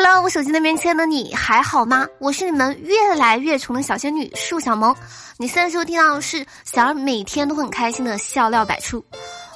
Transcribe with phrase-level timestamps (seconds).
[0.00, 2.06] Hello，我手机那边亲爱的你还好吗？
[2.20, 4.94] 我是你们越来越穷的小仙女树小萌。
[5.38, 9.04] 你现在收听到的是想要每天都很开心的笑料百出。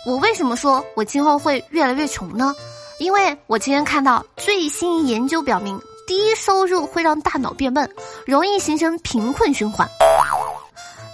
[0.05, 2.53] 我为什么说我今后会越来越穷呢？
[2.99, 7.89] 因为我今天看到最新研究表明，低收入会让大脑变笨，
[8.27, 9.89] 容易形成贫困循环。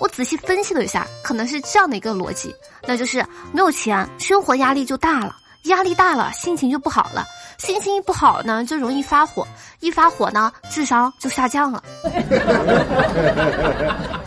[0.01, 2.51] 我仔细分析了一下，可能是这样的一个逻辑，
[2.87, 3.23] 那就是
[3.53, 5.37] 没有钱，生活压力就大了。
[5.65, 7.27] 压力大了，心情就不好了。
[7.59, 9.47] 心情一不好呢，就容易发火。
[9.81, 11.83] 一发火呢，智商就下降了。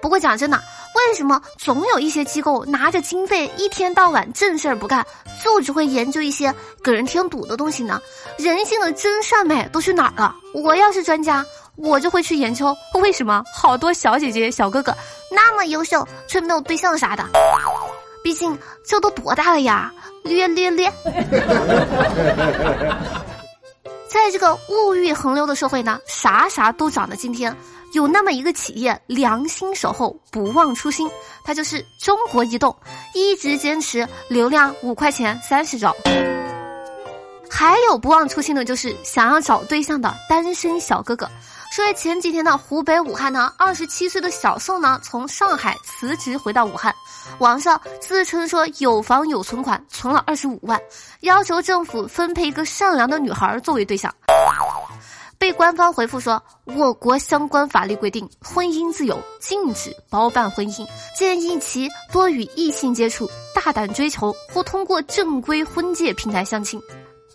[0.00, 5.04] 不过讲真的，为什么总有一些机构拿着经费，一天到晚正事儿不干，
[5.42, 8.00] 就只会研究一些给人添堵的东西呢？
[8.38, 10.34] 人性的真善美都去哪儿了？
[10.54, 11.44] 我要是专家，
[11.76, 14.96] 我就会去研究为什么好多小姐姐、小哥哥
[15.30, 17.24] 那么优秀，却没有对象啥的。
[18.22, 19.92] 毕竟这都多大了呀！
[20.24, 20.92] 略略略，
[24.08, 27.54] 在这个物欲横流的社会呢，啥啥都涨的今天，
[27.94, 31.08] 有那么一个企业良心守候，不忘初心，
[31.44, 32.76] 它就是中国移动，
[33.14, 35.96] 一直坚持流量五块钱三十兆。
[37.48, 41.28] 还有不忘初心的，就是想要找对象的单身小哥哥。
[41.70, 46.92] 说在前几天呢，湖北武汉呢，二十七岁的小宋呢，从上海辞职回到武汉，
[47.38, 50.80] 网上自称说有房有存款，存了二十五万，
[51.20, 54.12] 要求政府分配一个善良的女孩作为对象。
[55.38, 60.84] 被官方回复说，我国相关法律规定，婚姻自由，禁止包办婚姻，
[61.16, 66.82] 建议其多与异性接触，大胆追求，或通过正规婚介平台相亲。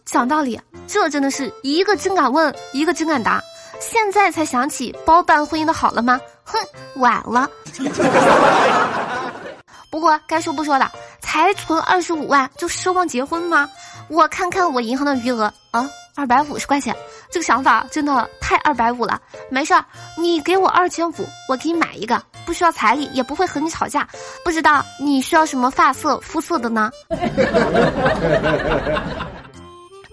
[0.03, 3.41] 讲道理，这真的是一个真敢问，一个真敢答。
[3.79, 6.17] 现在才想起包办婚姻的好了吗？
[6.43, 6.57] 哼，
[6.95, 7.47] 晚了。
[9.89, 13.69] 不过该说不说的，才存二十五万就奢望结婚吗？
[14.09, 16.95] 我看看我银行的余额啊，二百五十块钱。
[17.31, 19.19] 这个想法真的太二百五了。
[19.49, 19.83] 没事儿，
[20.17, 21.13] 你给我二千五，
[21.49, 24.07] 我给你买一个，不需要彩礼，也不会和你吵架。
[24.43, 26.91] 不知道你需要什么发色、肤色的呢？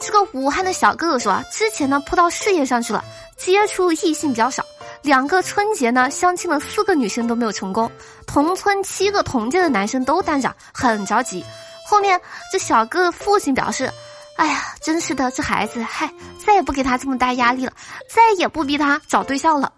[0.00, 3.04] 这个武汉的小哥哥说，之前呢扑到事业上去了。
[3.44, 4.64] 接触异性比较少，
[5.02, 7.90] 两个春节呢相亲了四个女生都没有成功，
[8.24, 11.44] 同村七个同届的男生都单着，很着急。
[11.84, 12.20] 后面
[12.52, 13.92] 这小哥父亲表示
[14.38, 16.08] ：“哎呀，真是的，这孩子，嗨，
[16.46, 17.72] 再也不给他这么大压力了，
[18.08, 19.72] 再也不逼他找对象了。”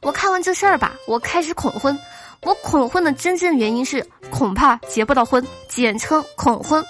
[0.00, 1.98] 我看完这事儿吧，我开始恐婚。
[2.40, 6.82] 我恐婚的真正原因是恐怕结不到婚，简称恐婚。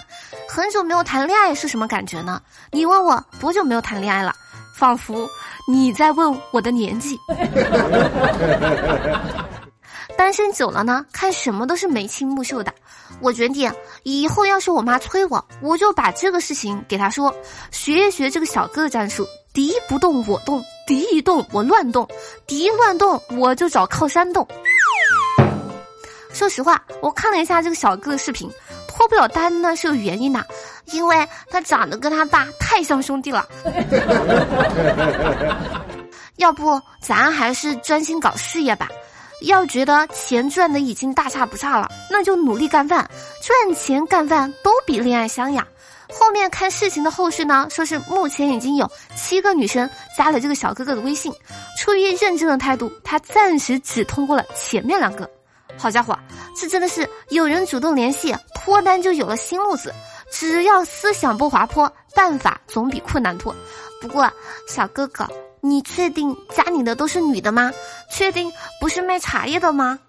[0.55, 2.41] 很久没有谈恋爱是什么感觉呢？
[2.71, 4.33] 你问我多久没有谈恋爱了，
[4.79, 5.29] 仿佛
[5.67, 7.19] 你在问我的年纪。
[10.17, 12.73] 单身久了呢，看什么都是眉清目秀的。
[13.21, 13.69] 我决定
[14.05, 17.35] 以后要是我妈催我，我就把这个事情给她说，
[17.73, 22.09] 学一学这个小哥的战术：敌不动我动，敌一动我乱动，
[22.47, 24.47] 敌乱动我就找靠山动。
[26.33, 28.49] 说实话，我看了一下这个小哥的视频。
[29.05, 30.43] 脱不了单呢是有原因的，
[30.87, 33.47] 因为他长得跟他爸太像兄弟了。
[36.37, 38.89] 要不咱还是专心搞事业吧。
[39.43, 43.07] 要觉得钱赚的已经大差不差了，那就努力干饭，
[43.43, 45.67] 赚钱干饭都比恋爱香呀。
[46.11, 51.31] 后面看事情的后续呢，说是目前已经有七个女生加了这个小哥哥的微信，
[51.79, 55.29] 出于认真的态度，他暂时只通过了前面两个。
[55.77, 56.19] 好家伙，
[56.57, 59.93] 这真的是有人主动联系，脱单就有了新路子。
[60.31, 63.55] 只要思想不滑坡，办法总比困难多。
[64.01, 64.29] 不过，
[64.69, 65.29] 小哥哥，
[65.61, 67.71] 你确定加你的都是女的吗？
[68.11, 69.99] 确定不是卖茶叶的吗？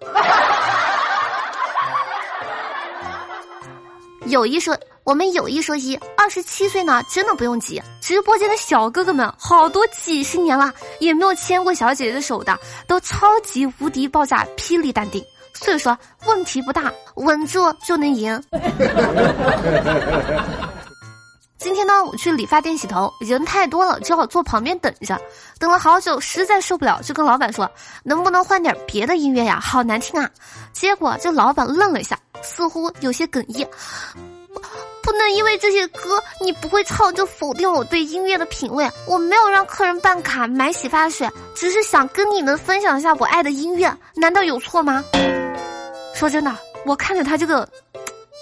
[4.26, 7.80] 有一说，我们有一说一，二十七岁呢，真的不用急。
[8.00, 12.58] 直播间的小哥哥们，好多几十年了也没有牵过小姐姐的手的，
[12.88, 15.24] 都超级无敌爆炸，霹雳淡定。
[15.54, 15.96] 所以说
[16.26, 18.42] 问题不大，稳住就能赢。
[21.56, 25.16] 今天呢，我去理发店洗头，人太多了，只好坐旁边等着。
[25.60, 27.70] 等了好久，实在受不了，就跟老板说
[28.02, 29.60] ：“能不能换点别的音乐呀？
[29.60, 30.28] 好难听啊！”
[30.74, 33.66] 结果这老板愣了一下，似乎有些哽咽：“，
[35.18, 38.90] 能因为这些歌你不会唱就否定我对音乐的品味。
[39.06, 45.04] 我没有让客人办卡买洗发水，只是想跟你们分享一下我爱的音乐，难道有错吗？”
[46.14, 46.54] 说真的，
[46.84, 47.68] 我看着他这个，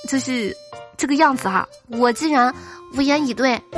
[0.08, 0.56] 就是
[0.96, 1.66] 这个样子哈，
[1.98, 2.54] 我竟然
[2.96, 3.60] 无言以对。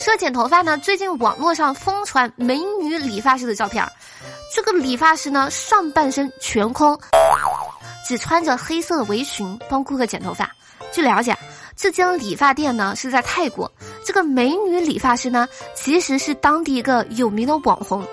[0.00, 3.86] 说剪头发呢，最近网络上疯传美女理发师的照片，
[4.52, 6.98] 这个理发师呢上半身全空，
[8.06, 10.50] 只穿着黑色的围裙帮顾客剪头发。
[10.92, 11.36] 据了解，
[11.76, 13.70] 这间理发店呢是在泰国，
[14.04, 18.06] 这个美女理发师呢其实是当地一个有名的网红。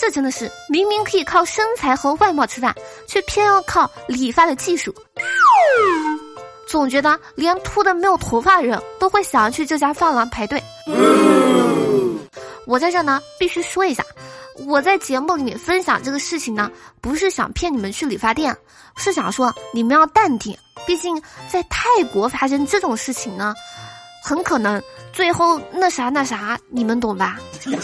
[0.00, 2.74] 这真的是明明可以靠身材和外貌吃饭，
[3.06, 4.94] 却偏要靠理发的技术。
[6.68, 10.62] 总觉得连秃的没有头发的人都会想要去这家发廊排队。
[12.66, 14.04] 我在这呢必须说一下，
[14.66, 16.70] 我在节目里面分享这个事情呢，
[17.00, 18.56] 不是想骗你们去理发店，
[18.96, 20.56] 是想说你们要淡定。
[20.86, 23.54] 毕竟在泰国发生这种事情呢，
[24.24, 24.82] 很可能
[25.12, 27.36] 最后那啥那啥，你们懂吧？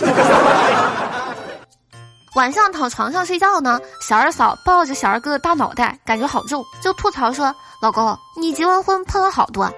[2.35, 9.73] 晚上躺床上睡觉呢，小二嫂抱着小二哥的大脑袋，感觉好重，就吐槽说：“老公，你结完婚胖了好多。”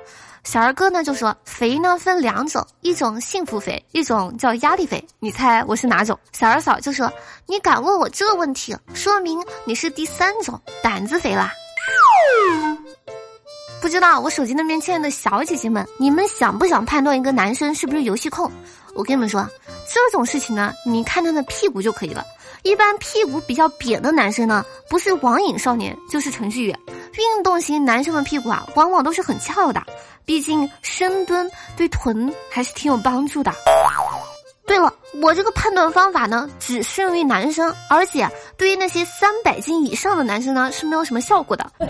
[0.46, 5.04] 小儿哥呢就说：“肥呢分两种，一种幸福肥，一种叫压力肥。
[5.18, 7.12] 你猜我是哪种？”小二嫂就说
[7.46, 11.52] ：“你敢问我这问题，说明你是第三种，胆子肥啦。”
[13.82, 18.48] 不知道我手机那边亲爱的小姐姐们，你们想不想判断一个男生是不是游戏控？
[18.94, 19.44] 我跟你们说，
[19.92, 22.24] 这种事情呢，你看他的屁股就可以了。
[22.62, 26.78] 一般屁股比较扁的男生呢，不是网瘾少年，就是程序员。
[27.16, 29.82] 运动型男生的屁股啊，往往都是很翘的，
[30.24, 33.52] 毕竟深蹲对臀还是挺有帮助的。
[34.66, 34.92] 对了，
[35.22, 41.64] 我这个判断方法呢，只适用于男生，而且对于那些三百斤以上的男生呢，是没有什么效果的。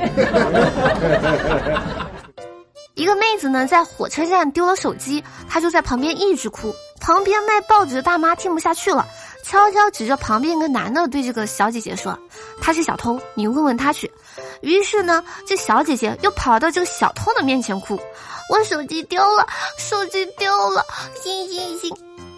[2.94, 6.74] 一个妹子呢，在火车站丢了手机，她就在旁边一直哭。
[6.98, 9.06] 旁边卖报纸的大妈听不下去了。
[9.42, 12.18] 悄悄指着旁边一个男的对这个小姐姐说
[12.60, 14.10] ：“他是小偷，你问问他去。”
[14.60, 17.98] 于是呢，这小姐姐又跑到这个小偷的面前哭
[18.50, 19.46] ：“我手机丢了，
[19.78, 20.84] 手机丢了，
[21.22, 21.94] 星星星。”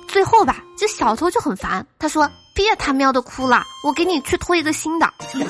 [0.09, 5.13] 最后吧，这小偷就很烦，他说：“别他喵的哭了，我给你去偷一个新的。”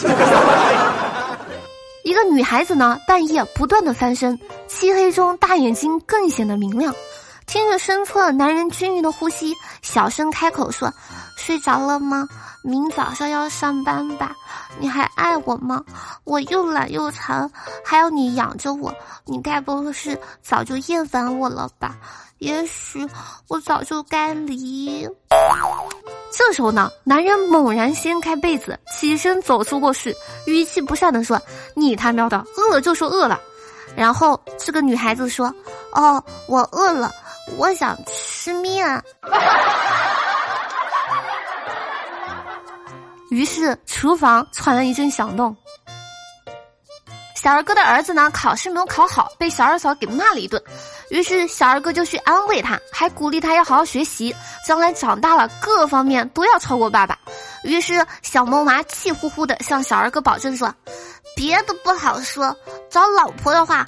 [2.04, 6.94] 一个女孩子呢，半夜不断的翻身，漆黑中大眼睛更显得明亮。
[7.46, 10.92] 听着身侧男人均匀的呼吸，小声开口说
[11.38, 12.28] ：“睡着了吗？
[12.62, 14.34] 明早上要上班吧？
[14.78, 15.82] 你还爱我吗？
[16.24, 17.50] 我又懒又馋，
[17.84, 18.92] 还要你养着我，
[19.24, 21.96] 你该不会是早就厌烦我了吧？
[22.38, 23.08] 也许
[23.48, 25.08] 我早就该离。”
[26.30, 30.14] 这时候呢，男人猛然掀开被子，起身走出卧室，
[30.46, 31.40] 语气不善的说
[31.74, 33.40] ：“你他喵的，饿了就说饿了。”
[33.96, 35.52] 然后这个女孩子说
[35.94, 37.10] ：“哦，我饿了。”
[37.56, 38.86] 我想吃面，
[43.30, 45.56] 于是厨房传来一阵响动。
[47.34, 50.60] 小二哥的儿子呢，考试没有考好，被小二嫂给骂了一顿。
[51.10, 54.34] 于是小二哥就去安慰他，还鼓励他要好好学习，
[54.66, 57.16] 将来长大了各方面都要超过爸爸。
[57.62, 60.74] 于是小萌娃气呼呼的向小二哥保证说
[61.36, 62.56] ：“别的不好说，
[62.90, 63.86] 找老婆的话。”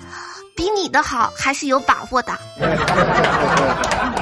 [0.56, 2.36] 比你的好还是有把握的。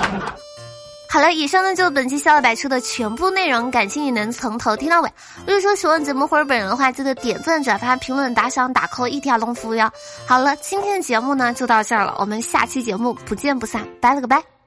[1.30, 5.10] 以上呢就是本期笑料百出的全部内容，感谢你能从头听到尾。
[5.46, 9.90] 如果说喜欢节目或者本人的话，记得点赞、转发、评论、打赏、打 call，一条龙服务哟。
[10.26, 14.57] 好了，今天的节目呢就到这儿了，我们下期节目不见不散，拜了个拜。